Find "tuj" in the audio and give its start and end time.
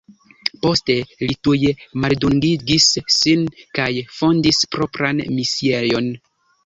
1.47-1.59